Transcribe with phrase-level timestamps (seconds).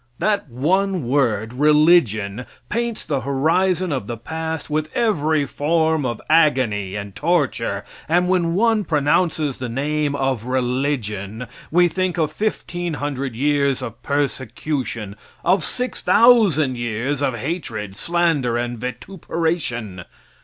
[0.17, 6.95] That one word "religion" paints the horizon of the past with every form of agony
[6.95, 13.83] and torture, and when one pronounces the name of "religion" we think of 1,500 years
[13.83, 20.05] of persecution, of 6,000 years of hatred, slander and vituperation.